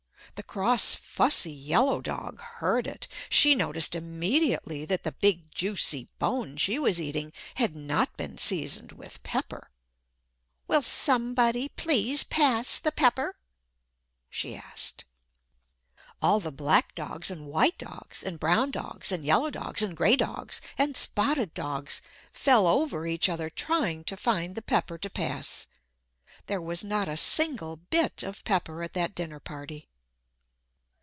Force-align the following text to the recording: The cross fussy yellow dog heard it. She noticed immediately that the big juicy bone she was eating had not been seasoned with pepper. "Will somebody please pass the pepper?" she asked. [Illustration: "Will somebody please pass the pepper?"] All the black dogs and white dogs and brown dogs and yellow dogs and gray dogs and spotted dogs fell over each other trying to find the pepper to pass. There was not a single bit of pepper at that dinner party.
The 0.35 0.43
cross 0.43 0.95
fussy 0.95 1.51
yellow 1.51 1.99
dog 2.01 2.39
heard 2.39 2.87
it. 2.87 3.07
She 3.29 3.53
noticed 3.53 3.93
immediately 3.95 4.85
that 4.85 5.03
the 5.03 5.11
big 5.11 5.51
juicy 5.53 6.07
bone 6.19 6.55
she 6.55 6.79
was 6.79 7.01
eating 7.01 7.33
had 7.55 7.75
not 7.75 8.15
been 8.15 8.37
seasoned 8.39 8.93
with 8.93 9.21
pepper. 9.23 9.69
"Will 10.67 10.81
somebody 10.81 11.67
please 11.69 12.23
pass 12.23 12.79
the 12.79 12.93
pepper?" 12.93 13.35
she 14.29 14.55
asked. 14.55 15.03
[Illustration: 16.23 16.31
"Will 16.31 16.41
somebody 16.41 16.55
please 16.87 16.87
pass 16.95 17.11
the 17.11 17.11
pepper?"] 17.11 17.11
All 17.11 17.19
the 17.19 17.19
black 17.19 17.19
dogs 17.19 17.29
and 17.29 17.45
white 17.45 17.77
dogs 17.77 18.23
and 18.23 18.39
brown 18.39 18.71
dogs 18.71 19.11
and 19.11 19.25
yellow 19.25 19.51
dogs 19.51 19.81
and 19.83 19.97
gray 19.97 20.15
dogs 20.15 20.61
and 20.77 20.95
spotted 20.95 21.53
dogs 21.53 22.01
fell 22.31 22.65
over 22.67 23.05
each 23.05 23.27
other 23.29 23.49
trying 23.49 24.03
to 24.05 24.15
find 24.17 24.55
the 24.55 24.61
pepper 24.63 24.97
to 24.97 25.09
pass. 25.09 25.67
There 26.47 26.61
was 26.61 26.85
not 26.85 27.09
a 27.09 27.17
single 27.17 27.75
bit 27.75 28.23
of 28.23 28.43
pepper 28.45 28.81
at 28.81 28.93
that 28.93 29.13
dinner 29.13 29.41
party. 29.41 29.89